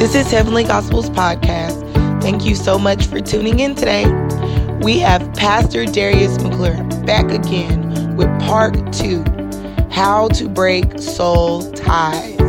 [0.00, 2.22] This is Heavenly Gospels Podcast.
[2.22, 4.06] Thank you so much for tuning in today.
[4.80, 9.22] We have Pastor Darius McClure back again with part two
[9.90, 12.40] How to Break Soul Ties.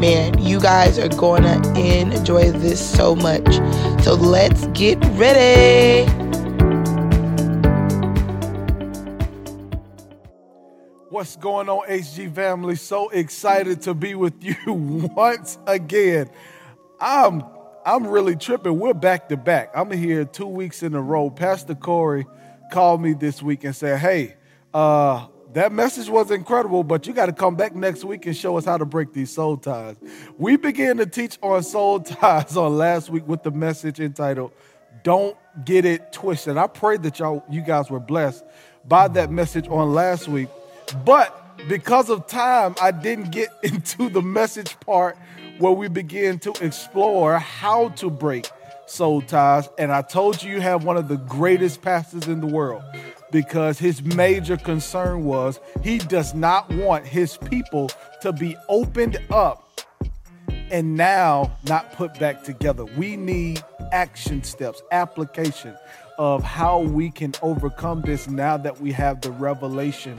[0.00, 3.46] Man, you guys are going to enjoy this so much.
[4.02, 6.10] So let's get ready.
[11.08, 12.74] What's going on, HG family?
[12.74, 14.56] So excited to be with you
[15.14, 16.28] once again.
[17.00, 17.44] I'm
[17.84, 18.78] I'm really tripping.
[18.78, 19.70] We're back to back.
[19.74, 21.30] I'm here two weeks in a row.
[21.30, 22.26] Pastor Corey
[22.70, 24.34] called me this week and said, "Hey,
[24.74, 28.58] uh, that message was incredible, but you got to come back next week and show
[28.58, 29.96] us how to break these soul ties."
[30.36, 34.52] We began to teach on soul ties on last week with the message entitled
[35.02, 38.44] "Don't Get It Twisted." I pray that y'all, you guys were blessed
[38.86, 40.48] by that message on last week.
[41.06, 41.34] But
[41.66, 45.16] because of time, I didn't get into the message part
[45.60, 48.48] where we begin to explore how to break
[48.86, 49.68] soul ties.
[49.78, 52.82] And I told you you have one of the greatest pastors in the world
[53.30, 57.90] because his major concern was he does not want his people
[58.22, 59.82] to be opened up
[60.70, 62.84] and now not put back together.
[62.84, 63.62] We need
[63.92, 65.76] action steps, application
[66.16, 70.18] of how we can overcome this now that we have the revelation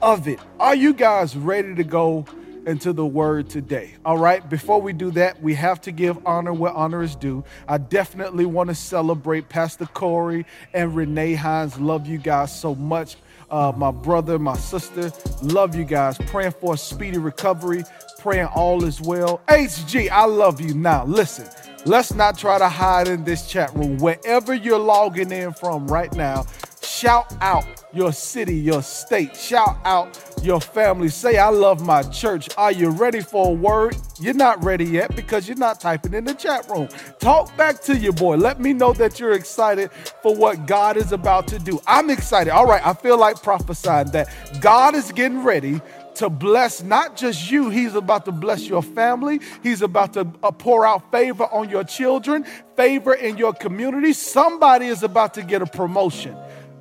[0.00, 0.38] of it.
[0.60, 2.24] Are you guys ready to go
[2.66, 3.94] into the word today?
[4.04, 7.44] All right, before we do that, we have to give honor where honor is due.
[7.66, 11.78] I definitely want to celebrate Pastor Corey and Renee Hines.
[11.78, 13.16] Love you guys so much.
[13.50, 16.18] Uh, my brother, my sister, love you guys.
[16.26, 17.84] Praying for a speedy recovery,
[18.18, 19.40] praying all is well.
[19.48, 20.74] HG, I love you.
[20.74, 21.46] Now, listen,
[21.84, 23.98] let's not try to hide in this chat room.
[23.98, 26.44] Wherever you're logging in from right now,
[26.82, 27.64] shout out
[27.96, 29.36] your city, your state.
[29.36, 31.08] Shout out your family.
[31.08, 32.48] Say, I love my church.
[32.56, 33.96] Are you ready for a word?
[34.20, 36.88] You're not ready yet because you're not typing in the chat room.
[37.18, 38.36] Talk back to your boy.
[38.36, 39.90] Let me know that you're excited
[40.22, 41.80] for what God is about to do.
[41.86, 42.52] I'm excited.
[42.52, 44.28] All right, I feel like prophesying that
[44.60, 45.80] God is getting ready
[46.16, 49.40] to bless not just you, He's about to bless your family.
[49.62, 52.44] He's about to uh, pour out favor on your children,
[52.74, 54.12] favor in your community.
[54.14, 56.36] Somebody is about to get a promotion.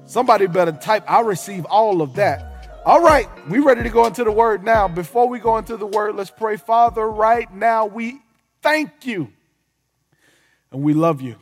[0.07, 2.83] Somebody better type, I receive all of that.
[2.85, 4.87] All right, we ready to go into the word now.
[4.87, 6.57] Before we go into the word, let's pray.
[6.57, 8.21] Father, right now we
[8.61, 9.33] thank you
[10.71, 11.37] and we love you.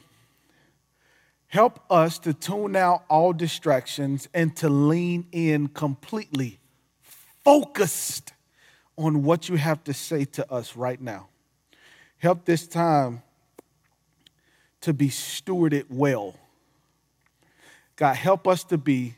[1.48, 6.60] Help us to tune out all distractions and to lean in completely,
[7.44, 8.32] focused
[8.98, 11.28] on what you have to say to us right now.
[12.20, 13.22] Help this time
[14.80, 16.36] to be stewarded well
[17.96, 19.16] God, help us to be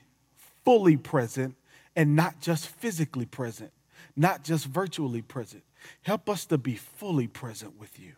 [0.64, 1.56] fully present
[1.96, 3.72] and not just physically present,
[4.16, 5.64] not just virtually present.
[6.02, 8.14] Help us to be fully present with you.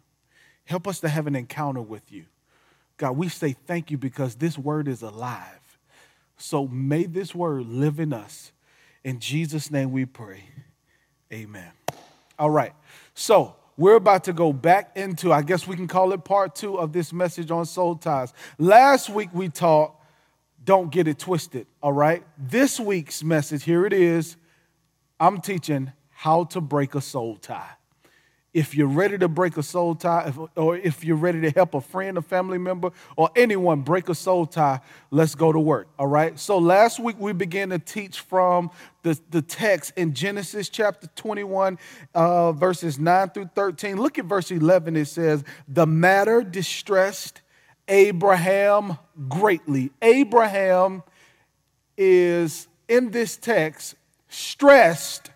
[0.65, 2.25] Help us to have an encounter with you.
[2.97, 5.77] God, we say thank you because this word is alive.
[6.37, 8.51] So may this word live in us.
[9.03, 10.43] In Jesus' name we pray.
[11.31, 11.71] Amen.
[12.39, 12.73] All right.
[13.13, 16.77] So we're about to go back into, I guess we can call it part two
[16.77, 18.33] of this message on soul ties.
[18.57, 19.96] Last week we talked
[20.67, 22.23] don't get it twisted, all right?
[22.37, 24.35] This week's message, here it is.
[25.17, 27.69] I'm teaching how to break a soul tie.
[28.53, 31.73] If you're ready to break a soul tie, if, or if you're ready to help
[31.73, 35.87] a friend, a family member, or anyone break a soul tie, let's go to work,
[35.97, 36.37] all right?
[36.37, 38.69] So last week we began to teach from
[39.03, 41.79] the, the text in Genesis chapter 21,
[42.13, 43.95] uh, verses 9 through 13.
[43.95, 44.97] Look at verse 11.
[44.97, 47.41] It says, The matter distressed
[47.87, 48.97] Abraham
[49.29, 49.91] greatly.
[50.01, 51.03] Abraham
[51.97, 53.95] is in this text
[54.29, 55.31] stressed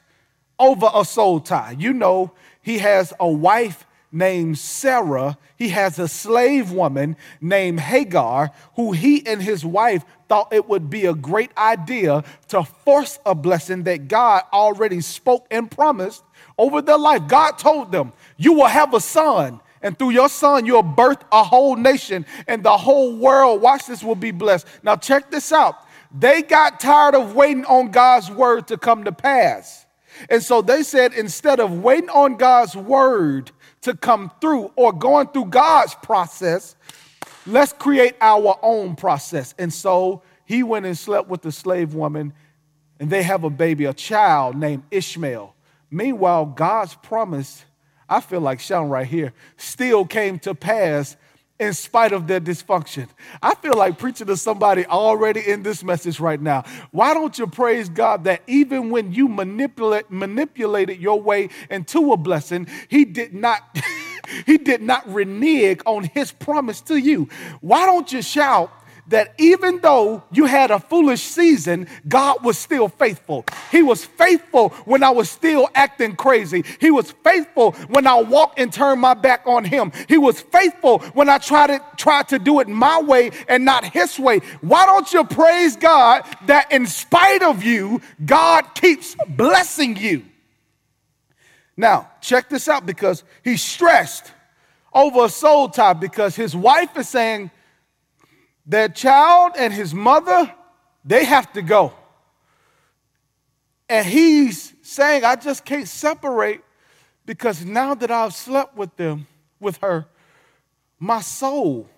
[0.60, 1.76] over a soul tie.
[1.78, 8.52] You know, he has a wife named Sarah, he has a slave woman named Hagar,
[8.76, 13.34] who he and his wife thought it would be a great idea to force a
[13.34, 16.24] blessing that God already spoke and promised
[16.58, 17.28] over their life.
[17.28, 21.44] God told them, You will have a son and through your son, you'll birth a
[21.44, 24.68] whole nation, and the whole world, watch this, will be blessed.
[24.84, 25.76] Now, check this out.
[26.14, 29.86] They got tired of waiting on God's word to come to pass.
[30.30, 33.52] And so they said, instead of waiting on God's word
[33.82, 36.76] to come through or going through God's process,
[37.48, 39.56] let's create our own process.
[39.58, 42.34] And so he went and slept with the slave woman,
[43.00, 45.56] and they have a baby, a child named Ishmael.
[45.90, 47.66] Meanwhile, God's promise
[48.12, 51.16] I feel like shouting right here, still came to pass
[51.62, 53.08] in spite of their dysfunction.
[53.42, 56.66] I feel like preaching to somebody already in this message right now.
[56.92, 62.18] Why don't you praise God that even when you manipulate, manipulated your way into a
[62.18, 63.62] blessing, He did not.
[64.46, 67.28] He did not renege on his promise to you.
[67.60, 68.72] Why don't you shout
[69.12, 73.46] that even though you had a foolish season, God was still faithful.
[73.72, 76.64] He was faithful when I was still acting crazy.
[76.80, 79.92] He was faithful when I walked and turned my back on him.
[80.08, 83.86] He was faithful when I tried to try to do it my way and not
[83.86, 84.40] his way.
[84.62, 90.26] Why don't you praise God that in spite of you, God keeps blessing you?
[91.78, 94.32] Now, check this out because he's stressed
[94.94, 97.52] over a soul tie because his wife is saying,
[98.66, 100.54] their child and his mother,
[101.04, 101.94] they have to go.
[103.90, 106.62] And he's saying, I just can't separate
[107.26, 109.28] because now that I've slept with them,
[109.60, 110.06] with her,
[111.00, 111.90] my soul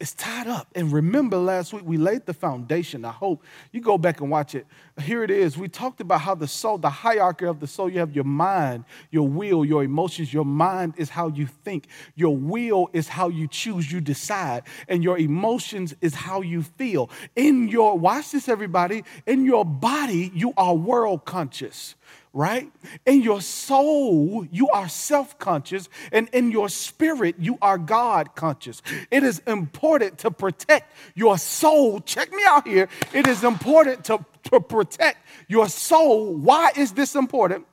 [0.00, 0.68] it's tied up.
[0.76, 3.04] And remember, last week we laid the foundation.
[3.04, 3.42] I hope
[3.72, 4.64] you go back and watch it.
[5.00, 5.58] Here it is.
[5.58, 8.84] We talked about how the soul, the hierarchy of the soul, you have your mind,
[9.10, 10.32] your will, your emotions.
[10.32, 15.02] Your mind is how you think, your will is how you choose, you decide, and
[15.02, 17.10] your emotions is how you feel.
[17.34, 21.96] In your, watch this, everybody, in your body, you are world conscious
[22.32, 22.70] right?
[23.06, 28.82] In your soul, you are self conscious, and in your spirit, you are God conscious.
[29.10, 32.00] It is important to protect your soul.
[32.00, 32.88] Check me out here.
[33.12, 36.34] It is important to, to protect your soul.
[36.34, 37.66] Why is this important?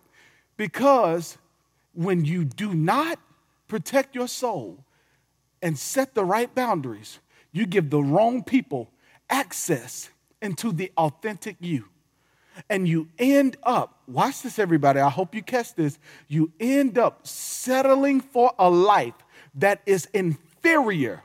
[0.58, 1.38] Because
[1.94, 3.20] when you do not
[3.68, 4.84] protect your soul
[5.62, 7.20] and set the right boundaries,
[7.52, 8.92] you give the wrong people
[9.30, 10.10] access
[10.42, 11.86] into the authentic you
[12.70, 15.98] and you end up, watch this, everybody, I hope you catch this.
[16.28, 19.14] You end up settling for a life
[19.56, 21.24] that is inferior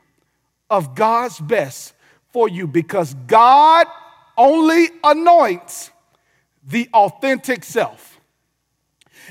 [0.69, 1.95] of God's best
[2.33, 3.87] for you because God
[4.37, 5.91] only anoints
[6.67, 8.21] the authentic self.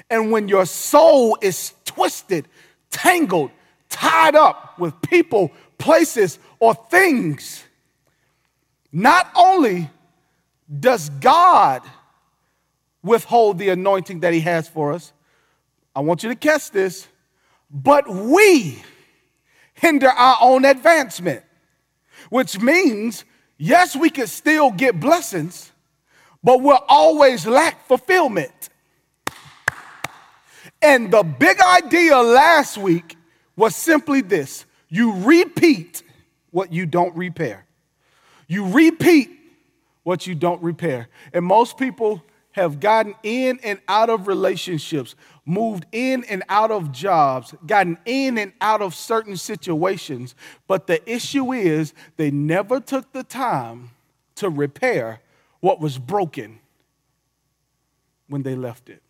[0.09, 2.47] And when your soul is twisted,
[2.89, 3.51] tangled,
[3.89, 7.63] tied up with people, places, or things,
[8.91, 9.89] not only
[10.77, 11.81] does God
[13.01, 15.13] withhold the anointing that He has for us?
[15.95, 17.07] I want you to catch this.
[17.71, 18.81] But we
[19.73, 21.43] hinder our own advancement,
[22.29, 23.25] which means,
[23.57, 25.71] yes, we can still get blessings,
[26.43, 28.69] but we'll always lack fulfillment.
[30.81, 33.17] And the big idea last week
[33.55, 36.01] was simply this you repeat
[36.51, 37.65] what you don't repair.
[38.47, 39.38] You repeat
[40.09, 41.07] what you don't repair.
[41.33, 42.23] And most people
[42.53, 45.13] have gotten in and out of relationships,
[45.45, 50.33] moved in and out of jobs, gotten in and out of certain situations.
[50.67, 53.91] But the issue is they never took the time
[54.37, 55.21] to repair
[55.59, 56.57] what was broken
[58.29, 59.03] when they left it.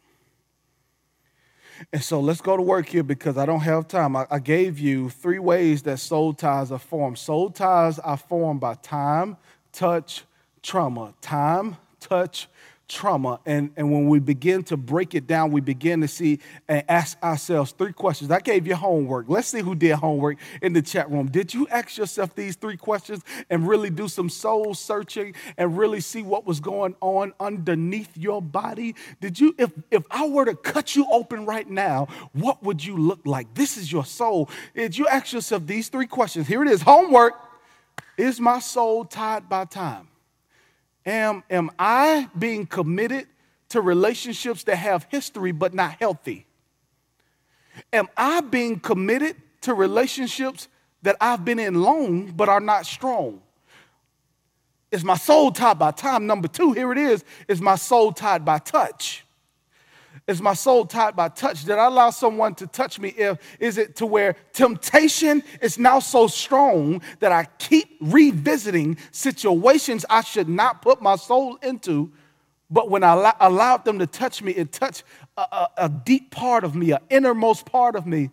[1.93, 4.17] And so let's go to work here because I don't have time.
[4.17, 7.17] I, I, gave you three ways that soul ties are formed.
[7.17, 9.37] Soul ties are formed by time,
[9.71, 10.25] touch,
[10.61, 12.47] trauma, time, touch,
[12.89, 13.39] trauma.
[13.45, 17.21] And, and when we begin to break it down, we begin to see and ask
[17.23, 18.31] ourselves three questions.
[18.31, 19.29] I gave you homework.
[19.29, 21.27] Let's see who did homework in the chat room.
[21.29, 26.01] Did you ask yourself these three questions and really do some soul searching and really
[26.01, 28.95] see what was going on underneath your body?
[29.21, 32.97] Did you, if, if I were to cut you open right now, what would you
[32.97, 33.53] look like?
[33.53, 34.49] This is your soul.
[34.75, 36.47] Did you ask yourself these three questions?
[36.47, 37.33] Here it is homework.
[38.17, 40.09] Is my soul tied by time?
[41.09, 43.27] Am, am I being committed
[43.69, 46.45] to relationships that have history but not healthy?
[47.91, 50.67] Am I being committed to relationships
[51.01, 53.41] that I've been in long but are not strong?
[54.91, 56.27] Is my soul tied by time?
[56.27, 59.25] Number two, here it is, is my soul tied by touch?
[60.29, 61.65] Is my soul tied by touch?
[61.65, 63.09] Did I allow someone to touch me?
[63.09, 70.05] If is it to where temptation is now so strong that I keep revisiting situations
[70.07, 72.11] I should not put my soul into?
[72.69, 75.03] But when I allowed them to touch me, it touched
[75.35, 78.29] a, a, a deep part of me, an innermost part of me,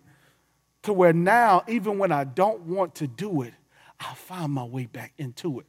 [0.83, 3.55] to where now, even when I don't want to do it,
[3.99, 5.65] I find my way back into it.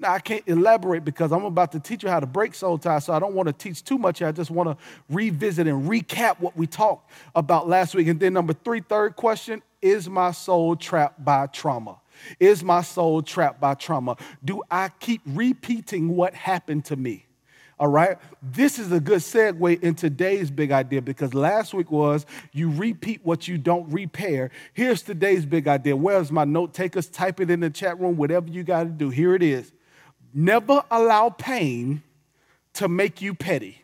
[0.00, 3.04] Now, I can't elaborate because I'm about to teach you how to break soul ties,
[3.04, 4.22] so I don't want to teach too much.
[4.22, 8.08] I just want to revisit and recap what we talked about last week.
[8.08, 12.00] And then, number three, third question Is my soul trapped by trauma?
[12.38, 14.16] Is my soul trapped by trauma?
[14.42, 17.26] Do I keep repeating what happened to me?
[17.78, 18.18] All right.
[18.42, 23.20] This is a good segue in today's big idea because last week was you repeat
[23.22, 24.50] what you don't repair.
[24.72, 25.96] Here's today's big idea.
[25.96, 27.08] Where's my note takers?
[27.08, 29.08] Type it in the chat room, whatever you got to do.
[29.08, 29.72] Here it is.
[30.32, 32.02] Never allow pain
[32.74, 33.82] to make you petty.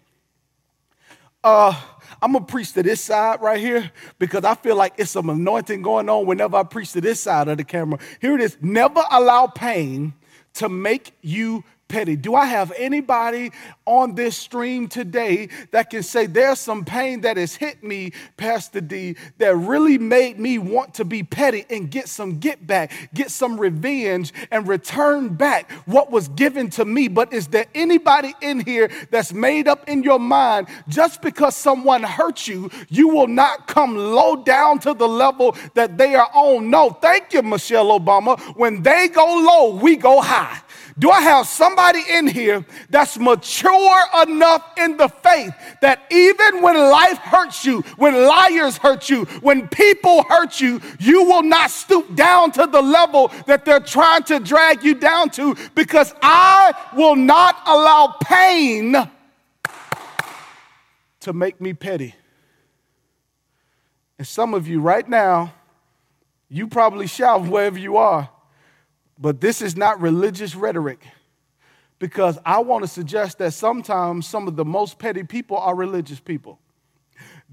[1.43, 1.81] Uh,
[2.21, 5.83] I'm gonna preach to this side right here because I feel like it's some anointing
[5.83, 7.99] going on whenever I preach to this side of the camera.
[8.21, 8.57] Here it is.
[8.61, 10.15] Never allow pain
[10.55, 12.17] to make you petty.
[12.17, 13.53] Do I have anybody
[13.85, 18.81] on this stream today that can say there's some pain that has hit me, Pastor
[18.81, 23.31] D, that really made me want to be petty and get some get back, get
[23.31, 27.09] some revenge, and return back what was given to me?
[27.09, 32.03] But is there anybody in here that's made up in your mind just because someone
[32.03, 36.71] hurt you, you will not come low down to the level that they are on?
[36.71, 38.39] No, thank you, Michelle Obama.
[38.57, 40.61] When they go low, we go high.
[40.99, 46.75] Do I have somebody in here that's mature enough in the faith that even when
[46.75, 52.15] life hurts you, when liars hurt you, when people hurt you, you will not stoop
[52.15, 57.17] down to the level that they're trying to drag you down to because I will
[57.17, 58.97] not allow pain
[61.21, 62.15] to make me petty.
[64.17, 65.53] And some of you right now,
[66.49, 68.31] you probably shout wherever you are
[69.19, 71.01] but this is not religious rhetoric
[71.99, 76.21] because I want to suggest that sometimes some of the most petty people are religious
[76.21, 76.59] people.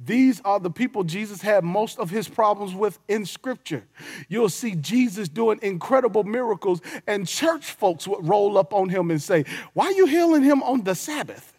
[0.05, 3.83] These are the people Jesus had most of his problems with in scripture.
[4.27, 9.21] You'll see Jesus doing incredible miracles, and church folks would roll up on him and
[9.21, 11.53] say, Why are you healing him on the Sabbath?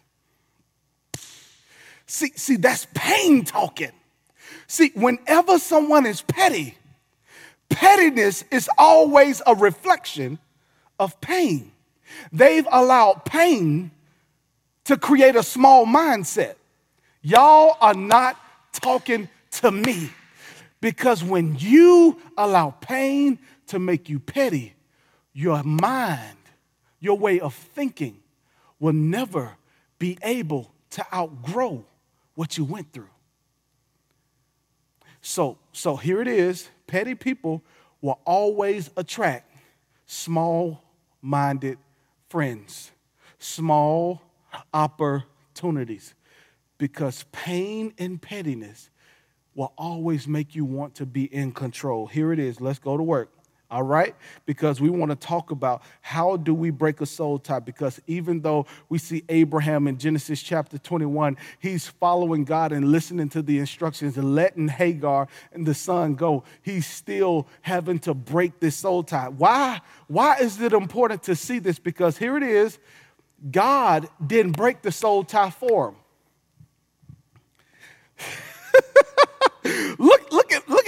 [2.07, 3.91] See, see, that's pain talking.
[4.67, 6.77] See, whenever someone is petty,
[7.69, 10.39] Pettiness is always a reflection
[10.99, 11.71] of pain.
[12.31, 13.91] They've allowed pain
[14.85, 16.55] to create a small mindset.
[17.21, 18.37] Y'all are not
[18.71, 20.11] talking to me
[20.79, 24.73] because when you allow pain to make you petty,
[25.33, 26.37] your mind,
[26.99, 28.17] your way of thinking
[28.79, 29.57] will never
[29.97, 31.83] be able to outgrow
[32.35, 33.09] what you went through.
[35.27, 37.63] So, so here it is petty people
[37.99, 39.51] will always attract
[40.05, 40.83] small
[41.19, 41.79] minded
[42.29, 42.91] friends,
[43.39, 44.21] small
[44.71, 46.13] opportunities,
[46.77, 48.91] because pain and pettiness
[49.55, 52.05] will always make you want to be in control.
[52.05, 52.61] Here it is.
[52.61, 53.34] Let's go to work
[53.69, 54.15] all right?
[54.45, 57.59] Because we want to talk about how do we break a soul tie?
[57.59, 63.29] Because even though we see Abraham in Genesis chapter 21, he's following God and listening
[63.29, 68.59] to the instructions and letting Hagar and the son go, he's still having to break
[68.59, 69.29] this soul tie.
[69.29, 69.81] Why?
[70.07, 71.79] Why is it important to see this?
[71.79, 72.77] Because here it is,
[73.51, 75.95] God didn't break the soul tie for him.
[79.97, 80.14] look,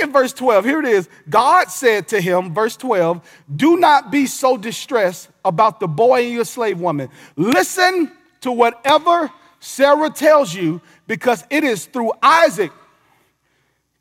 [0.07, 0.65] at verse 12.
[0.65, 1.07] Here it is.
[1.29, 3.21] God said to him, verse 12,
[3.55, 7.09] do not be so distressed about the boy and your slave woman.
[7.35, 8.11] Listen
[8.41, 12.71] to whatever Sarah tells you, because it is through Isaac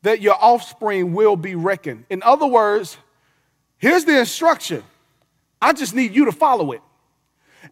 [0.03, 2.05] that your offspring will be reckoned.
[2.09, 2.97] In other words,
[3.77, 4.83] here's the instruction.
[5.61, 6.81] I just need you to follow it.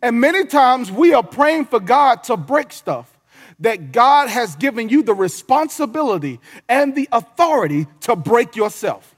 [0.02, 3.15] And many times we are praying for God to break stuff
[3.60, 9.16] that God has given you the responsibility and the authority to break yourself.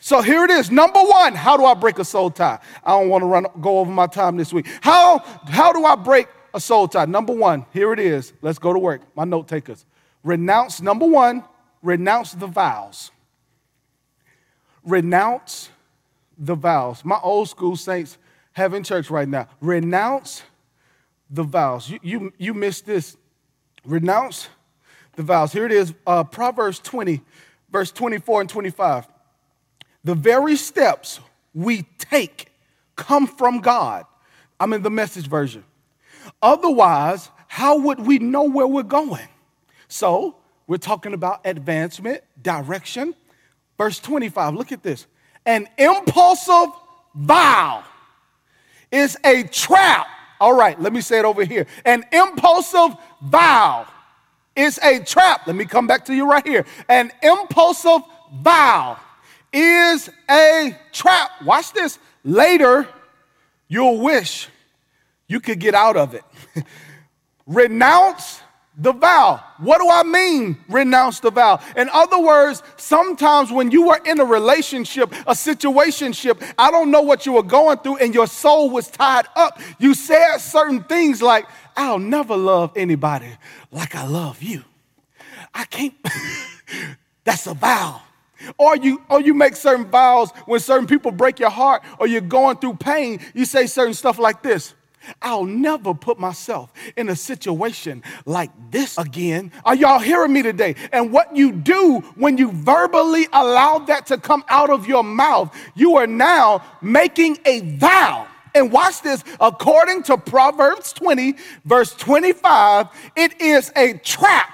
[0.00, 0.70] So here it is.
[0.70, 2.58] Number one, how do I break a soul tie?
[2.84, 4.66] I don't want to run go over my time this week.
[4.80, 7.04] How, how do I break a soul tie?
[7.04, 8.32] Number one, here it is.
[8.40, 9.02] Let's go to work.
[9.16, 9.84] My note takers.
[10.22, 11.44] Renounce, number one,
[11.82, 13.10] renounce the vows.
[14.84, 15.70] Renounce
[16.38, 17.04] the vows.
[17.04, 18.18] My old school saints
[18.52, 19.48] have in church right now.
[19.60, 20.42] Renounce
[21.28, 21.90] the vows.
[21.90, 23.16] You, you, you missed this
[23.88, 24.50] Renounce
[25.16, 25.50] the vows.
[25.50, 27.22] Here it is uh, Proverbs 20,
[27.70, 29.08] verse 24 and 25.
[30.04, 31.20] The very steps
[31.54, 32.52] we take
[32.96, 34.04] come from God.
[34.60, 35.64] I'm in the message version.
[36.42, 39.26] Otherwise, how would we know where we're going?
[39.88, 43.14] So, we're talking about advancement, direction.
[43.78, 45.06] Verse 25, look at this.
[45.46, 46.74] An impulsive
[47.14, 47.84] vow
[48.92, 50.08] is a trap
[50.40, 51.66] all right, let me say it over here.
[51.84, 53.86] An impulsive vow
[54.54, 55.46] is a trap.
[55.46, 56.66] Let me come back to you right here.
[56.88, 58.02] An impulsive
[58.32, 58.98] vow
[59.52, 61.30] is a trap.
[61.44, 61.98] Watch this.
[62.24, 62.88] Later,
[63.68, 64.48] you'll wish
[65.26, 66.24] you could get out of it.
[67.46, 68.40] Renounce
[68.78, 69.42] the vow.
[69.58, 71.60] What do I mean, renounce the vow?
[71.76, 77.02] In other words, sometimes when you were in a relationship, a situationship, I don't know
[77.02, 79.60] what you were going through, and your soul was tied up.
[79.80, 83.36] You said certain things like, I'll never love anybody
[83.72, 84.64] like I love you.
[85.52, 85.94] I can't,
[87.24, 88.02] that's a vow.
[88.56, 92.20] Or you, or you make certain vows when certain people break your heart or you're
[92.20, 94.74] going through pain, you say certain stuff like this
[95.22, 99.52] I'll never put myself in a situation like this again.
[99.64, 100.74] Are y'all hearing me today?
[100.92, 105.54] And what you do when you verbally allow that to come out of your mouth,
[105.74, 108.26] you are now making a vow.
[108.54, 111.34] And watch this, according to Proverbs 20,
[111.64, 114.50] verse 25, it is a trap.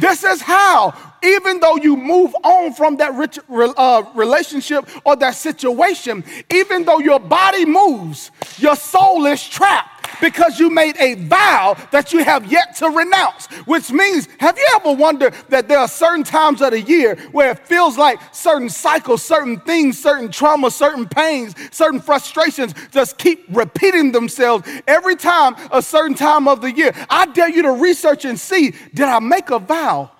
[0.00, 5.34] This is how even though you move on from that rich, uh, relationship or that
[5.34, 11.76] situation, even though your body moves, your soul is trapped because you made a vow
[11.90, 13.46] that you have yet to renounce.
[13.66, 17.52] Which means, have you ever wondered that there are certain times of the year where
[17.52, 23.44] it feels like certain cycles, certain things, certain trauma, certain pains, certain frustrations just keep
[23.50, 26.92] repeating themselves every time a certain time of the year?
[27.08, 30.10] I dare you to research and see did I make a vow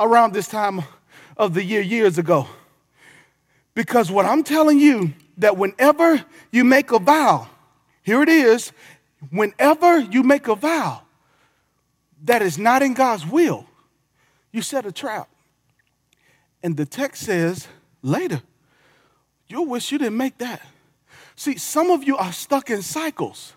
[0.00, 0.82] around this time
[1.36, 2.48] of the year years ago.
[3.74, 7.48] Because what I'm telling you, that whenever you make a vow,
[8.02, 8.72] here it is,
[9.30, 11.02] whenever you make a vow
[12.24, 13.66] that is not in God's will,
[14.52, 15.28] you set a trap.
[16.62, 17.68] And the text says
[18.02, 18.42] later,
[19.48, 20.62] you'll wish you didn't make that.
[21.36, 23.54] See, some of you are stuck in cycles,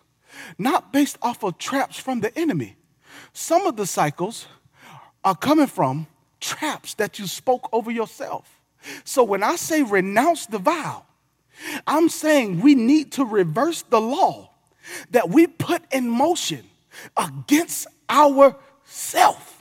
[0.58, 2.76] not based off of traps from the enemy.
[3.34, 4.48] Some of the cycles
[5.24, 6.08] are coming from
[6.40, 8.60] traps that you spoke over yourself.
[9.04, 11.06] So when I say renounce the vow,
[11.86, 14.52] I'm saying we need to reverse the law
[15.12, 16.64] that we put in motion
[17.16, 19.54] against ourself.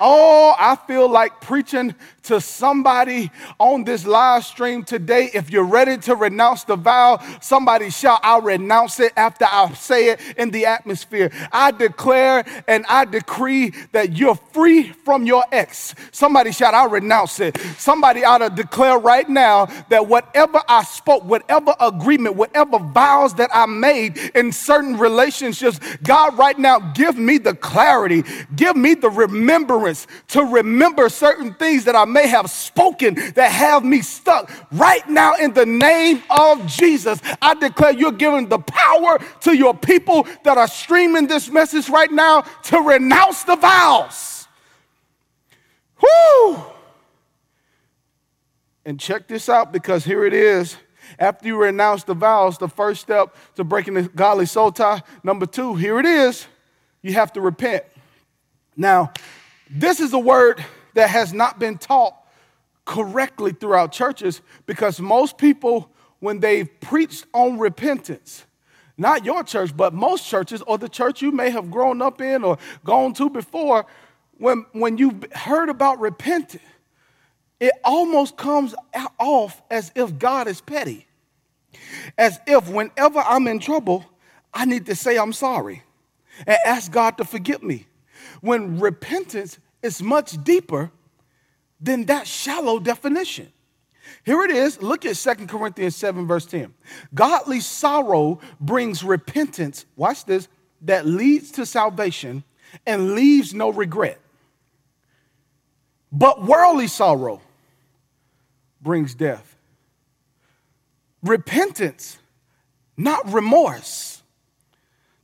[0.00, 1.94] Oh, I feel like preaching
[2.30, 5.30] to somebody on this live stream today.
[5.34, 10.10] If you're ready to renounce the vow, somebody shout, I'll renounce it after I say
[10.10, 11.32] it in the atmosphere.
[11.50, 15.96] I declare and I decree that you're free from your ex.
[16.12, 17.58] Somebody shout, I'll renounce it.
[17.78, 23.50] Somebody ought to declare right now that whatever I spoke, whatever agreement, whatever vows that
[23.52, 28.22] I made in certain relationships, God, right now, give me the clarity,
[28.54, 33.84] give me the remembrance to remember certain things that I may have spoken that have
[33.84, 34.50] me stuck.
[34.72, 39.74] Right now, in the name of Jesus, I declare you're giving the power to your
[39.74, 44.46] people that are streaming this message right now to renounce the vows.
[46.02, 46.62] Whoo!
[48.84, 50.76] And check this out because here it is.
[51.18, 55.46] After you renounce the vows, the first step to breaking the godly soul tie, number
[55.46, 56.46] two, here it is.
[57.02, 57.84] You have to repent.
[58.76, 59.12] Now,
[59.70, 60.64] this is a word
[61.00, 62.14] that has not been taught
[62.84, 68.44] correctly throughout churches because most people, when they've preached on repentance,
[68.98, 72.44] not your church, but most churches or the church you may have grown up in
[72.44, 73.86] or gone to before,
[74.36, 76.62] when, when you've heard about repentance,
[77.60, 78.74] it almost comes
[79.18, 81.06] off as if God is petty.
[82.18, 84.04] As if whenever I'm in trouble,
[84.52, 85.82] I need to say I'm sorry
[86.46, 87.86] and ask God to forgive me.
[88.42, 90.90] When repentance is much deeper
[91.80, 93.50] than that shallow definition.
[94.24, 94.82] Here it is.
[94.82, 96.74] Look at 2 Corinthians 7, verse 10.
[97.14, 100.48] Godly sorrow brings repentance, watch this,
[100.82, 102.44] that leads to salvation
[102.86, 104.18] and leaves no regret.
[106.12, 107.40] But worldly sorrow
[108.80, 109.56] brings death.
[111.22, 112.18] Repentance,
[112.96, 114.22] not remorse.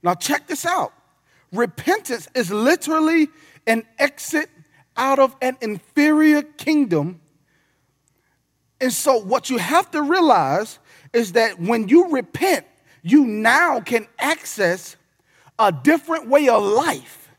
[0.03, 0.93] Now, check this out.
[1.53, 3.29] Repentance is literally
[3.67, 4.49] an exit
[4.97, 7.21] out of an inferior kingdom.
[8.81, 10.79] And so, what you have to realize
[11.13, 12.67] is that when you repent,
[13.03, 14.97] you now can access
[15.59, 17.31] a different way of life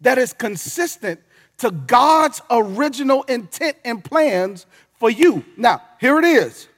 [0.00, 1.20] that is consistent
[1.58, 4.66] to God's original intent and plans
[4.98, 5.44] for you.
[5.56, 6.68] Now, here it is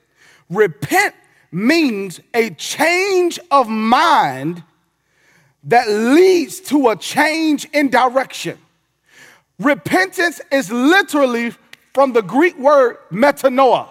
[0.51, 1.15] repent
[1.51, 4.63] means a change of mind
[5.65, 8.59] that leads to a change in direction.
[9.63, 11.53] Repentance is literally
[11.95, 13.89] from the Greek word metanoia.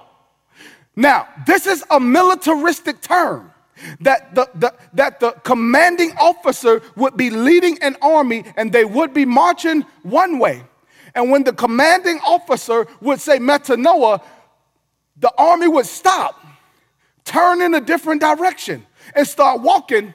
[0.96, 3.52] Now, this is a militaristic term
[4.02, 9.14] that the, the, that the commanding officer would be leading an army and they would
[9.14, 10.64] be marching one way.
[11.16, 14.22] And when the commanding officer would say metanoia,
[15.18, 16.44] the army would stop,
[17.26, 20.14] turn in a different direction, and start walking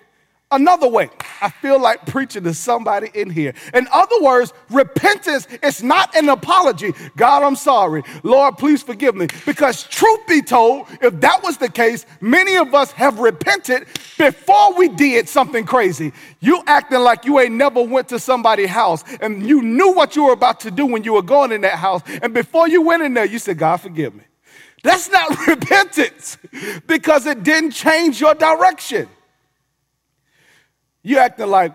[0.50, 1.10] another way.
[1.40, 3.54] I feel like preaching to somebody in here.
[3.74, 6.94] In other words, repentance is not an apology.
[7.16, 8.02] God, I'm sorry.
[8.22, 9.26] Lord, please forgive me.
[9.44, 13.86] Because, truth be told, if that was the case, many of us have repented
[14.18, 16.12] before we did something crazy.
[16.40, 20.24] You acting like you ain't never went to somebody's house and you knew what you
[20.24, 22.02] were about to do when you were going in that house.
[22.22, 24.24] And before you went in there, you said, God, forgive me.
[24.82, 26.38] That's not repentance
[26.86, 29.08] because it didn't change your direction.
[31.06, 31.72] You acting like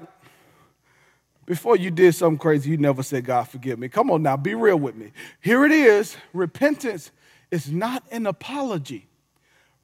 [1.45, 3.87] before you did something crazy, you never said, God, forgive me.
[3.87, 5.13] Come on now, be real with me.
[5.39, 6.17] Here it is.
[6.33, 7.11] Repentance
[7.49, 9.07] is not an apology,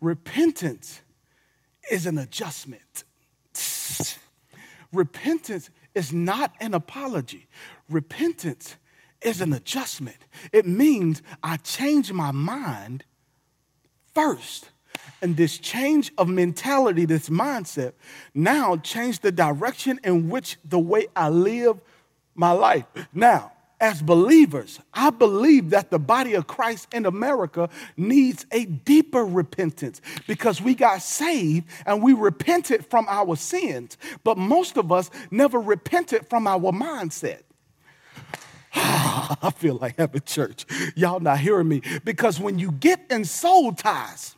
[0.02, 1.00] repentance
[1.90, 3.06] is an adjustment.
[4.92, 7.48] Repentance is not an apology.
[7.90, 8.76] Repentance
[9.22, 10.18] is an adjustment.
[10.52, 13.06] It means I change my mind
[14.14, 14.72] first.
[15.22, 17.94] And this change of mentality, this mindset,
[18.34, 21.80] now change the direction in which the way I live
[22.36, 22.86] my life.
[23.14, 29.24] Now, as believers, I believe that the body of Christ in America needs a deeper
[29.24, 35.12] repentance because we got saved and we repented from our sins, but most of us
[35.30, 37.42] never repented from our mindset.
[38.74, 40.66] I feel like having church.
[40.96, 44.37] Y'all not hearing me because when you get in soul ties,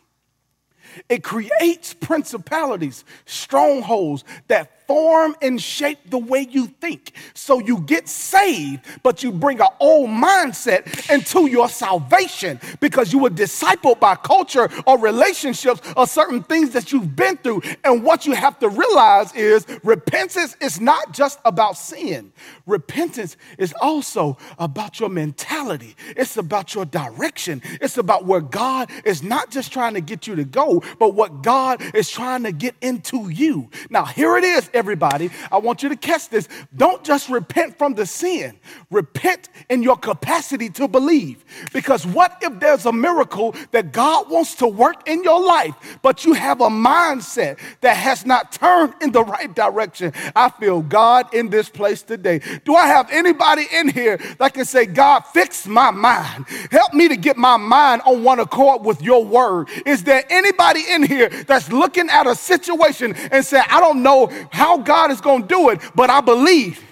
[1.08, 7.12] it creates principalities, strongholds that form and shape the way you think.
[7.36, 13.20] So you get saved, but you bring an old mindset into your salvation because you
[13.20, 17.62] were discipled by culture or relationships or certain things that you've been through.
[17.84, 22.34] And what you have to realize is repentance is not just about sin,
[22.66, 29.22] repentance is also about your mentality, it's about your direction, it's about where God is
[29.22, 32.74] not just trying to get you to go, but what God is trying to get
[32.82, 33.70] into you.
[33.92, 35.30] Now, here it is everybody.
[35.52, 36.48] I want you to catch this.
[36.76, 38.58] Don't just repent from the sin,
[38.90, 41.44] repent in your capacity to believe.
[41.74, 46.24] Because what if there's a miracle that God wants to work in your life, but
[46.24, 50.14] you have a mindset that has not turned in the right direction?
[50.34, 52.40] I feel God in this place today.
[52.64, 56.46] Do I have anybody in here that can say, God, fix my mind?
[56.72, 59.68] Help me to get my mind on one accord with your word.
[59.86, 64.32] Is there anybody in here that's looking at a situation and say, I don't know
[64.52, 66.84] how God is going to do it, but I believe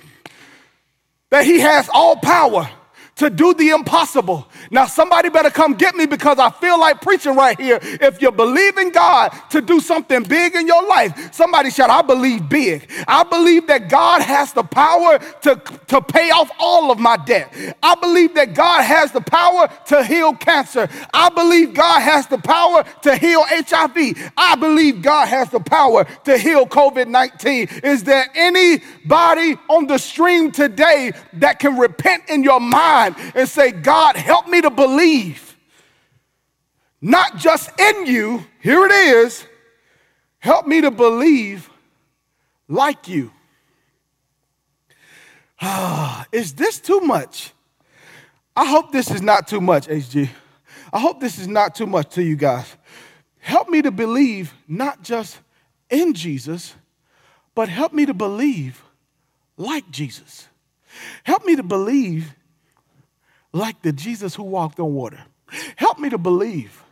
[1.29, 2.69] that He has all power
[3.17, 4.47] to do the impossible.
[4.69, 7.79] Now, somebody better come get me because I feel like preaching right here.
[7.81, 12.01] If you believe in God to do something big in your life, somebody shout, I
[12.03, 12.89] believe big.
[13.07, 17.53] I believe that God has the power to, to pay off all of my debt.
[17.81, 20.87] I believe that God has the power to heal cancer.
[21.13, 24.31] I believe God has the power to heal HIV.
[24.37, 27.67] I believe God has the power to heal COVID 19.
[27.83, 33.71] Is there anybody on the stream today that can repent in your mind and say,
[33.71, 34.57] God, help me?
[34.61, 35.55] to believe,
[37.01, 39.45] not just in you, here it is,
[40.39, 41.69] help me to believe
[42.67, 43.31] like you.
[45.61, 47.51] Ah, is this too much?
[48.55, 50.29] I hope this is not too much, HG.
[50.91, 52.75] I hope this is not too much to you guys.
[53.39, 55.39] Help me to believe not just
[55.89, 56.75] in Jesus,
[57.55, 58.83] but help me to believe
[59.57, 60.47] like Jesus.
[61.23, 62.33] Help me to believe
[63.57, 65.23] like the Jesus who walked on water.
[65.75, 66.83] Help me to believe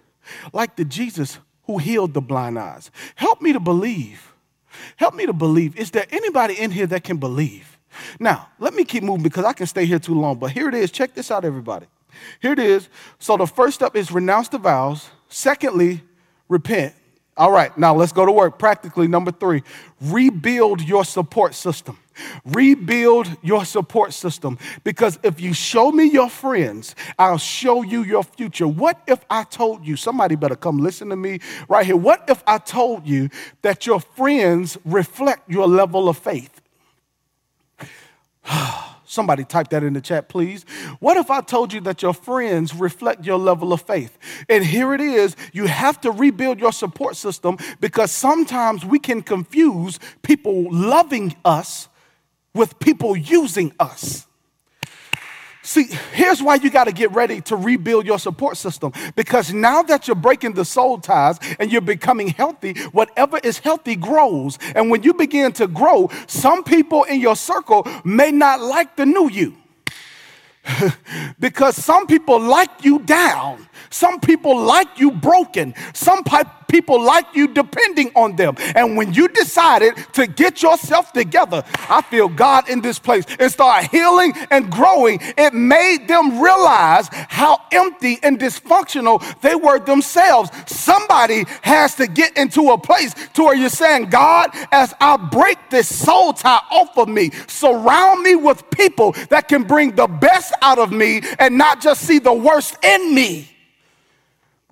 [0.53, 2.91] like the Jesus who healed the blind eyes.
[3.15, 4.33] Help me to believe.
[4.97, 5.77] Help me to believe.
[5.77, 7.77] Is there anybody in here that can believe?
[8.19, 10.37] Now, let me keep moving because I can stay here too long.
[10.37, 10.91] But here it is.
[10.91, 11.85] Check this out, everybody.
[12.41, 12.89] Here it is.
[13.19, 15.09] So the first step is renounce the vows.
[15.29, 16.01] Secondly,
[16.49, 16.93] repent.
[17.37, 18.57] All right, now let's go to work.
[18.57, 19.61] Practically, number three,
[19.99, 21.97] rebuild your support system.
[22.45, 28.23] Rebuild your support system because if you show me your friends, I'll show you your
[28.23, 28.69] future.
[28.69, 31.97] What if I told you, somebody better come listen to me right here.
[31.97, 33.29] What if I told you
[33.63, 36.61] that your friends reflect your level of faith?
[39.15, 40.65] Somebody type that in the chat, please.
[40.99, 44.17] What if I told you that your friends reflect your level of faith?
[44.49, 49.21] And here it is you have to rebuild your support system because sometimes we can
[49.21, 51.87] confuse people loving us
[52.53, 54.27] with people using us.
[55.65, 58.93] See, here's why you got to get ready to rebuild your support system.
[59.15, 63.95] Because now that you're breaking the soul ties and you're becoming healthy, whatever is healthy
[63.95, 64.59] grows.
[64.75, 69.07] And when you begin to grow, some people in your circle may not like the
[69.07, 69.57] new you.
[71.39, 73.67] because some people like you down.
[73.89, 75.73] Some people like you broken.
[75.93, 76.23] Some
[76.67, 78.55] people like you depending on them.
[78.75, 83.51] And when you decided to get yourself together, I feel God in this place and
[83.51, 90.49] start healing and growing, it made them realize how empty and dysfunctional they were themselves.
[90.65, 95.57] Somebody has to get into a place to where you're saying, God, as I break
[95.69, 100.53] this soul tie off of me, surround me with people that can bring the best
[100.61, 103.54] out of me and not just see the worst in me.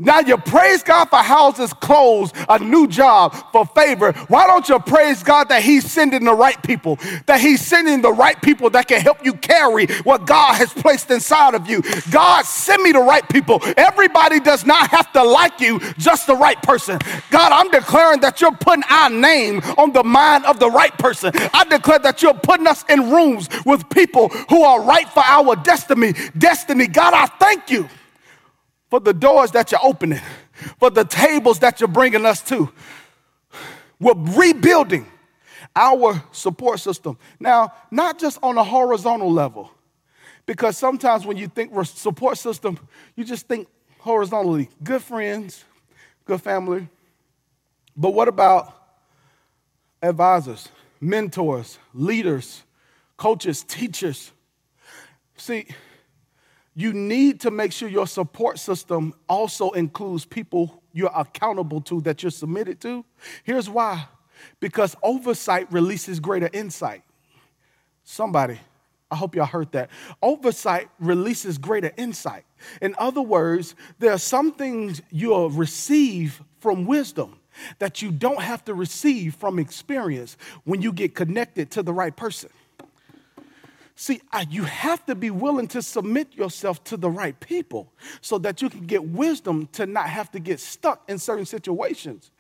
[0.04, 4.12] Now you praise God for houses, clothes, a new job, for favor.
[4.28, 7.00] Why don't you praise God that He's sending the right people?
[7.26, 11.10] That He's sending the right people that can help you carry what God has placed
[11.10, 11.82] inside of you.
[12.12, 13.62] God, send me the right people.
[13.78, 17.00] Everybody does not have to like you, just the right person.
[17.32, 21.32] God, I'm declaring that you're putting our name on the mind of the right person.
[21.54, 25.56] I declare that you're putting us in rooms with people who are right for our
[25.56, 26.14] destiny.
[26.38, 26.88] Destiny.
[26.88, 27.88] God, I thank you
[28.94, 30.22] for the doors that you're opening,
[30.78, 32.72] for the tables that you're bringing us to.
[34.00, 35.08] We're rebuilding
[35.76, 37.18] our support system.
[37.40, 39.72] Now, not just on a horizontal level,
[40.46, 42.78] because sometimes when you think support system,
[43.16, 45.66] you just think horizontally good friends,
[46.26, 46.88] good family.
[47.98, 48.76] But what about
[50.04, 50.70] advisors,
[51.02, 52.62] mentors, leaders,
[53.18, 54.32] coaches, teachers?
[55.36, 55.66] See,
[56.76, 62.24] you need to make sure your support system also includes people you're accountable to that
[62.24, 63.06] you're submitted to.
[63.44, 64.08] Here's why
[64.60, 67.04] because oversight releases greater insight.
[68.04, 68.60] Somebody,
[69.10, 69.90] I hope y'all heard that.
[70.22, 72.44] Oversight releases greater insight.
[72.82, 77.40] In other words, there are some things you'll receive from wisdom
[77.80, 82.16] that you don't have to receive from experience when you get connected to the right
[82.16, 82.50] person.
[83.96, 88.62] See, you have to be willing to submit yourself to the right people so that
[88.62, 92.32] you can get wisdom to not have to get stuck in certain situations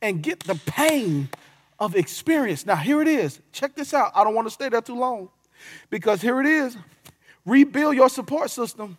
[0.00, 1.28] and get the pain
[1.80, 2.64] of experience.
[2.64, 3.40] Now, here it is.
[3.52, 4.12] Check this out.
[4.14, 5.30] I don't want to stay there too long
[5.88, 6.76] because here it is.
[7.44, 8.96] Rebuild your support system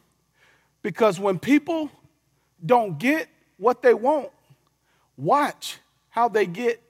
[0.81, 1.89] because when people
[2.65, 4.29] don't get what they want,
[5.15, 5.77] watch
[6.09, 6.81] how they get.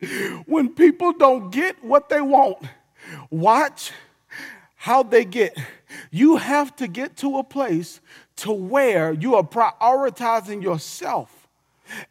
[0.46, 2.58] when people don't get what they want,
[3.30, 3.92] Watch
[4.76, 5.56] how they get.
[6.10, 8.00] You have to get to a place
[8.36, 11.48] to where you are prioritizing yourself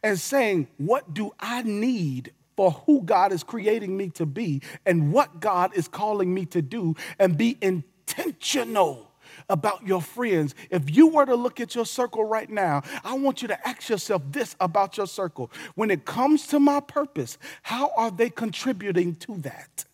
[0.02, 5.12] and saying, What do I need for who God is creating me to be and
[5.12, 6.94] what God is calling me to do?
[7.18, 9.10] And be intentional
[9.48, 10.54] about your friends.
[10.70, 13.88] If you were to look at your circle right now, I want you to ask
[13.88, 15.50] yourself this about your circle.
[15.74, 19.86] When it comes to my purpose, how are they contributing to that?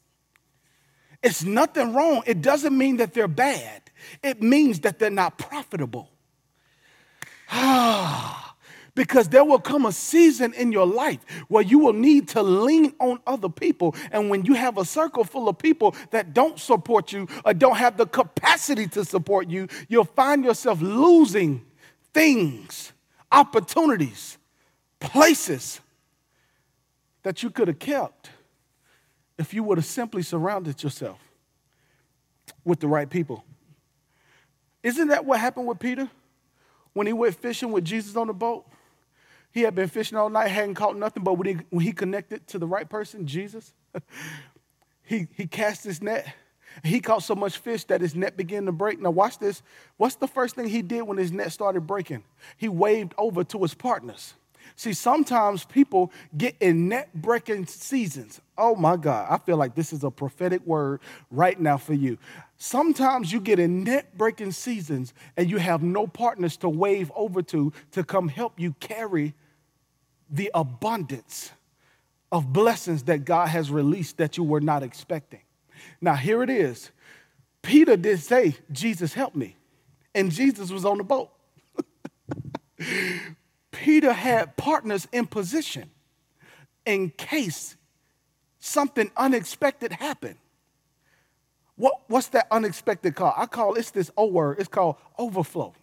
[1.23, 2.23] It's nothing wrong.
[2.27, 3.83] It doesn't mean that they're bad,
[4.23, 6.11] it means that they're not profitable.
[8.97, 12.93] because there will come a season in your life where you will need to lean
[12.99, 13.95] on other people.
[14.11, 17.77] And when you have a circle full of people that don't support you or don't
[17.77, 21.65] have the capacity to support you, you'll find yourself losing
[22.13, 22.93] things,
[23.31, 24.39] opportunities,
[24.99, 25.81] places
[27.23, 28.31] that you could have kept
[29.38, 31.18] if you would have simply surrounded yourself
[32.64, 33.44] with the right people.
[34.83, 36.09] Isn't that what happened with Peter
[36.92, 38.66] when he went fishing with Jesus on the boat?
[39.53, 42.46] He had been fishing all night, hadn't caught nothing, but when he, when he connected
[42.49, 43.72] to the right person, Jesus,
[45.03, 46.27] he, he cast his net.
[46.85, 49.01] He caught so much fish that his net began to break.
[49.01, 49.62] Now, watch this.
[49.96, 52.22] What's the first thing he did when his net started breaking?
[52.57, 54.35] He waved over to his partners.
[54.77, 58.43] See, sometimes people get in net breaking seasons.
[58.59, 62.19] Oh my God, I feel like this is a prophetic word right now for you.
[62.59, 67.41] Sometimes you get in net breaking seasons and you have no partners to wave over
[67.43, 69.35] to to come help you carry
[70.29, 71.53] the abundance
[72.31, 75.41] of blessings that God has released that you were not expecting.
[76.03, 76.91] Now, here it is.
[77.62, 79.57] Peter did say, Jesus, help me.
[80.15, 81.31] And Jesus was on the boat.
[83.77, 85.91] Peter had partners in position
[86.87, 87.77] in case
[88.59, 90.37] something unexpected happened.
[91.77, 93.35] What, what's that unexpected call?
[93.37, 95.75] I call it's this O word, it's called overflow.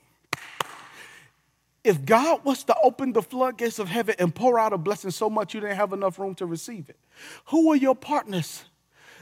[1.84, 5.30] If God was to open the floodgates of heaven and pour out a blessing so
[5.30, 6.98] much you didn't have enough room to receive it,
[7.46, 8.64] who are your partners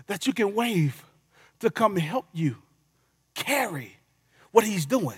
[0.07, 1.03] that you can wave
[1.60, 2.57] to come help you
[3.34, 3.97] carry
[4.51, 5.17] what He's doing?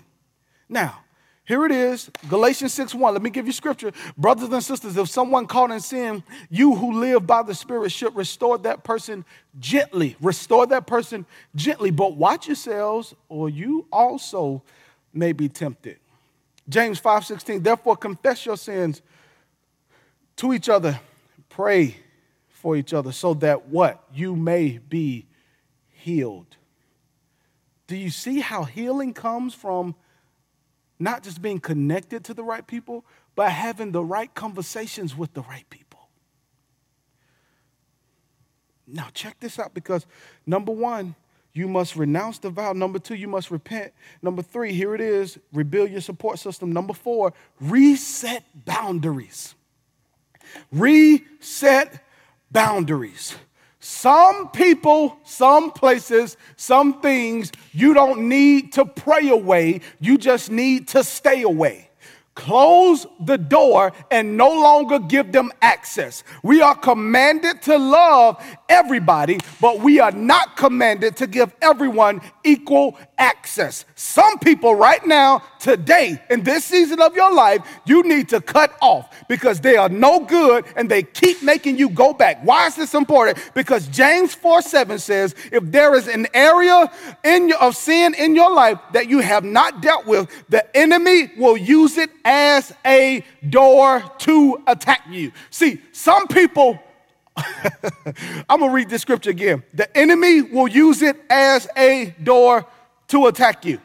[0.67, 1.03] Now,
[1.45, 3.13] here it is, Galatians 6 1.
[3.13, 3.91] Let me give you scripture.
[4.17, 8.15] Brothers and sisters, if someone caught in sin, you who live by the Spirit should
[8.15, 9.25] restore that person
[9.59, 10.15] gently.
[10.21, 11.91] Restore that person gently.
[11.91, 14.63] But watch yourselves, or you also
[15.13, 15.97] may be tempted.
[16.69, 17.61] James 5 16.
[17.61, 19.01] Therefore, confess your sins
[20.37, 20.97] to each other.
[21.49, 21.97] Pray
[22.47, 24.01] for each other so that what?
[24.13, 25.25] You may be
[25.91, 26.55] healed.
[27.87, 29.95] Do you see how healing comes from?
[30.99, 35.41] Not just being connected to the right people, but having the right conversations with the
[35.41, 36.09] right people.
[38.87, 40.05] Now, check this out because
[40.45, 41.15] number one,
[41.53, 42.73] you must renounce the vow.
[42.73, 43.93] Number two, you must repent.
[44.21, 46.71] Number three, here it is rebuild your support system.
[46.71, 49.53] Number four, reset boundaries.
[50.71, 52.03] Reset
[52.51, 53.35] boundaries.
[53.85, 60.87] Some people, some places, some things you don't need to pray away, you just need
[60.87, 61.89] to stay away
[62.35, 66.23] close the door and no longer give them access.
[66.41, 72.97] We are commanded to love everybody, but we are not commanded to give everyone equal
[73.17, 73.85] access.
[73.95, 78.75] Some people, right now, today, in this season of your life, you need to cut
[78.81, 82.43] off because they are no good and they keep making you go back.
[82.43, 83.37] Why is this important?
[83.53, 86.91] Because James 4 7 says, if there is an area
[87.23, 91.31] in your, of sin in your life that you have not dealt with, the enemy
[91.37, 95.31] will use it as a door to attack you.
[95.49, 96.79] See, some people,
[97.37, 99.63] I'm gonna read this scripture again.
[99.73, 102.65] The enemy will use it as a door
[103.09, 103.79] to attack you.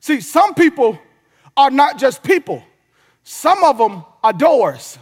[0.00, 0.98] See, some people
[1.56, 2.62] are not just people,
[3.24, 4.98] some of them are doors.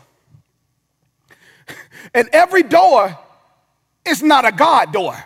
[2.14, 3.16] And every door
[4.06, 5.16] is not a God door.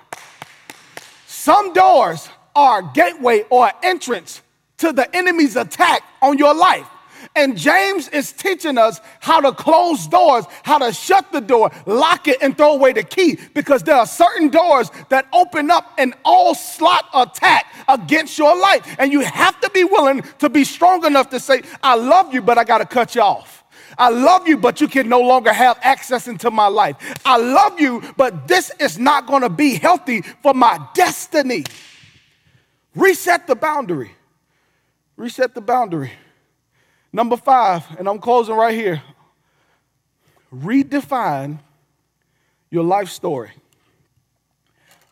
[1.26, 4.42] Some doors are a gateway or entrance
[4.78, 6.86] to the enemy's attack on your life.
[7.36, 12.28] And James is teaching us how to close doors, how to shut the door, lock
[12.28, 16.14] it, and throw away the key because there are certain doors that open up an
[16.24, 18.96] all slot attack against your life.
[19.00, 22.40] And you have to be willing to be strong enough to say, I love you,
[22.40, 23.64] but I got to cut you off.
[23.98, 26.96] I love you, but you can no longer have access into my life.
[27.24, 31.64] I love you, but this is not going to be healthy for my destiny.
[32.94, 34.12] Reset the boundary.
[35.16, 36.12] Reset the boundary.
[37.14, 39.00] Number five, and I'm closing right here
[40.52, 41.60] redefine
[42.70, 43.52] your life story.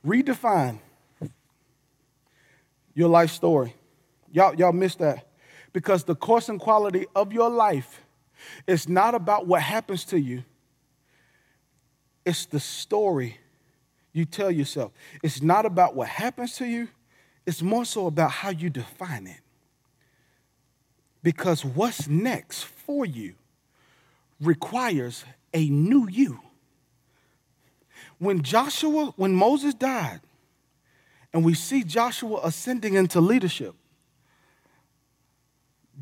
[0.05, 0.81] Redefine
[2.93, 3.77] your life story.
[4.33, 5.29] Y'all, y'all missed that.
[5.73, 8.01] Because the course and quality of your life
[8.67, 10.43] is not about what happens to you,
[12.27, 13.38] it's the story
[14.12, 14.91] you tell yourself.
[15.23, 16.88] It's not about what happens to you,
[17.47, 19.41] it's more so about how you define it.
[21.23, 23.35] Because what's next for you
[24.41, 26.41] requires a new you.
[28.19, 30.21] When Joshua, when Moses died,
[31.33, 33.75] and we see Joshua ascending into leadership,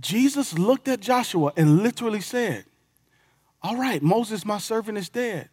[0.01, 2.65] Jesus looked at Joshua and literally said,
[3.63, 5.49] All right, Moses, my servant, is dead.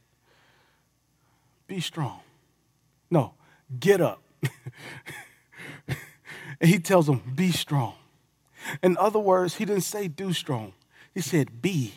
[1.67, 2.19] Be strong.
[3.11, 3.33] No,
[3.79, 4.21] get up.
[5.87, 5.97] and
[6.69, 7.93] he tells him, Be strong.
[8.83, 10.73] In other words, he didn't say do strong,
[11.13, 11.93] he said be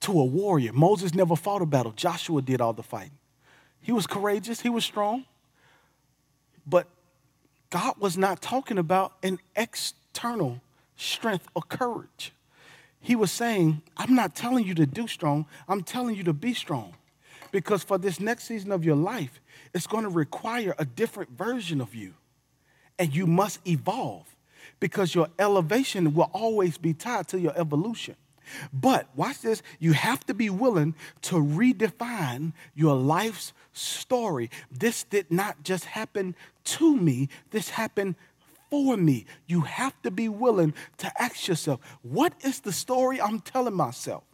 [0.00, 0.72] to a warrior.
[0.72, 3.18] Moses never fought a battle, Joshua did all the fighting.
[3.80, 5.24] He was courageous, he was strong,
[6.66, 6.86] but
[7.70, 10.60] God was not talking about an external
[10.96, 12.32] strength or courage.
[13.00, 16.54] He was saying, I'm not telling you to do strong, I'm telling you to be
[16.54, 16.94] strong.
[17.50, 19.40] Because for this next season of your life,
[19.72, 22.14] it's going to require a different version of you.
[22.98, 24.26] And you must evolve
[24.80, 28.16] because your elevation will always be tied to your evolution.
[28.72, 34.50] But watch this, you have to be willing to redefine your life's story.
[34.70, 38.14] This did not just happen to me, this happened
[38.70, 39.26] for me.
[39.46, 44.24] You have to be willing to ask yourself, what is the story I'm telling myself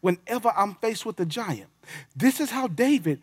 [0.00, 1.70] whenever I'm faced with a giant?
[2.16, 3.20] This is how David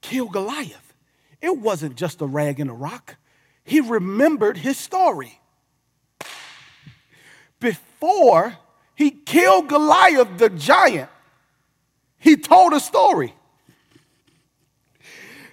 [0.00, 0.94] killed Goliath.
[1.40, 3.16] It wasn't just a rag and a rock,
[3.64, 5.40] he remembered his story
[7.64, 8.54] before
[8.94, 11.08] he killed Goliath the giant,
[12.18, 13.34] he told a story.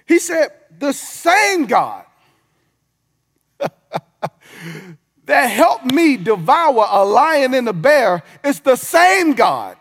[0.06, 0.48] He said,
[0.78, 2.04] The same God
[5.24, 9.78] that helped me devour a lion and a bear is the same God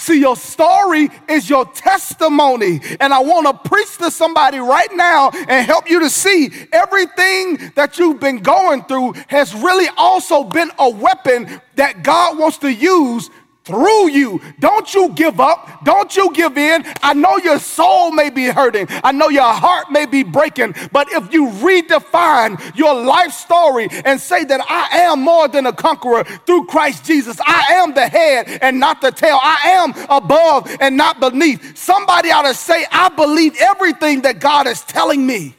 [0.00, 2.80] See, your story is your testimony.
[3.00, 7.72] And I want to preach to somebody right now and help you to see everything
[7.74, 12.72] that you've been going through has really also been a weapon that God wants to
[12.72, 13.30] use
[13.70, 14.40] through you.
[14.58, 15.84] Don't you give up.
[15.84, 16.84] Don't you give in.
[17.02, 18.88] I know your soul may be hurting.
[19.04, 20.74] I know your heart may be breaking.
[20.92, 25.72] But if you redefine your life story and say that I am more than a
[25.72, 29.38] conqueror through Christ Jesus, I am the head and not the tail.
[29.42, 31.78] I am above and not beneath.
[31.78, 35.54] Somebody ought to say, I believe everything that God is telling me.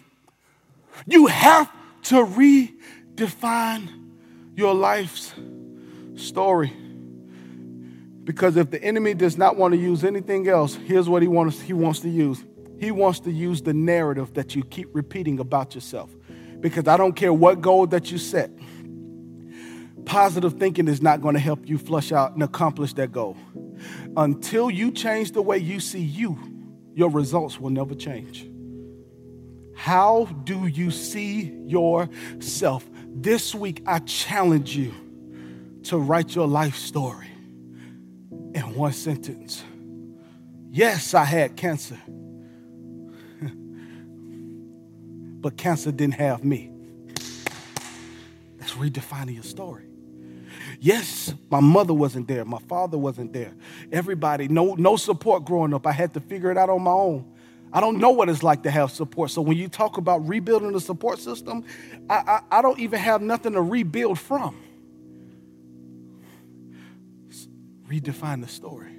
[1.08, 1.72] You have
[2.04, 3.88] to redefine
[4.56, 5.34] your life's
[6.16, 6.74] story.
[8.24, 11.60] Because if the enemy does not want to use anything else, here's what he wants,
[11.60, 12.44] he wants to use.
[12.80, 16.16] He wants to use the narrative that you keep repeating about yourself.
[16.60, 18.52] Because I don't care what goal that you set,
[20.06, 23.38] positive thinking is not going to help you flush out and accomplish that goal.
[24.16, 26.38] Until you change the way you see you,
[26.94, 28.48] your results will never change.
[29.76, 32.88] How do you see yourself?
[33.08, 34.94] This week, I challenge you
[35.84, 37.31] to write your life story
[38.54, 39.64] in one sentence.
[40.70, 42.00] Yes, I had cancer,
[45.42, 46.72] but cancer didn't have me.
[48.58, 49.86] That's redefining your story.
[50.80, 53.54] Yes, my mother wasn't there, my father wasn't there.
[53.92, 55.86] Everybody, no, no support growing up.
[55.86, 57.26] I had to figure it out on my own.
[57.74, 59.32] I don't know what it's like to have support.
[59.32, 61.64] So when you talk about rebuilding the support system,
[62.10, 64.58] I, I, I don't even have nothing to rebuild from.
[67.92, 68.96] Redefine the story.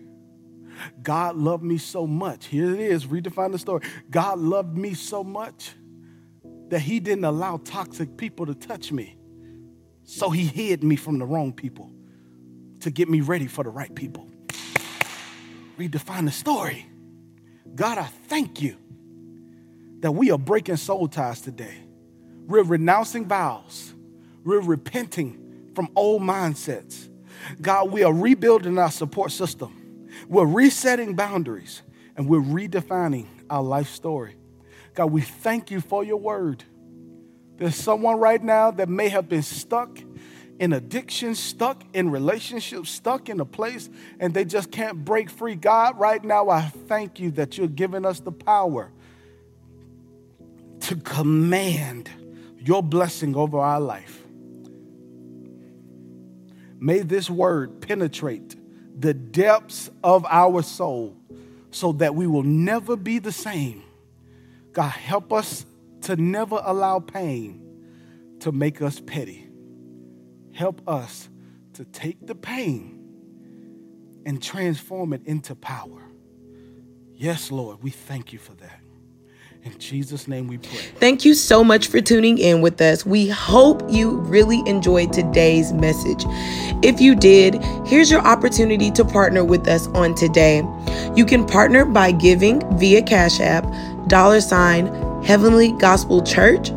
[1.02, 2.46] God loved me so much.
[2.46, 3.80] Here it is, redefine the story.
[4.10, 5.72] God loved me so much
[6.68, 9.16] that he didn't allow toxic people to touch me.
[10.04, 11.90] So he hid me from the wrong people
[12.80, 14.28] to get me ready for the right people.
[15.78, 16.84] Redefine the story.
[17.74, 18.76] God, I thank you
[20.00, 21.78] that we are breaking soul ties today.
[22.46, 23.94] We're renouncing vows.
[24.44, 27.08] We're repenting from old mindsets.
[27.60, 30.08] God, we are rebuilding our support system.
[30.28, 31.82] We're resetting boundaries
[32.16, 34.36] and we're redefining our life story.
[34.94, 36.64] God, we thank you for your word.
[37.56, 39.98] There's someone right now that may have been stuck
[40.58, 43.88] in addiction, stuck in relationships, stuck in a place,
[44.20, 45.54] and they just can't break free.
[45.54, 48.92] God, right now, I thank you that you're giving us the power
[50.80, 52.10] to command
[52.58, 54.11] your blessing over our life.
[56.82, 58.56] May this word penetrate
[59.00, 61.16] the depths of our soul
[61.70, 63.84] so that we will never be the same.
[64.72, 65.64] God, help us
[66.02, 67.62] to never allow pain
[68.40, 69.48] to make us petty.
[70.54, 71.28] Help us
[71.74, 72.98] to take the pain
[74.26, 76.02] and transform it into power.
[77.14, 78.81] Yes, Lord, we thank you for that.
[79.64, 80.76] In Jesus' name we pray.
[80.98, 83.06] Thank you so much for tuning in with us.
[83.06, 86.24] We hope you really enjoyed today's message.
[86.82, 90.64] If you did, here's your opportunity to partner with us on today.
[91.14, 93.64] You can partner by giving via Cash App,
[94.08, 94.86] dollar sign,
[95.22, 96.72] Heavenly Gospel Church,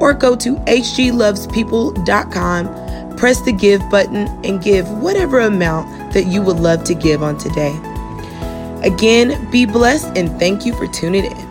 [0.00, 6.58] or go to hglovespeople.com press the give button and give whatever amount that you would
[6.58, 7.78] love to give on today.
[8.82, 11.49] Again, be blessed and thank you for tuning in.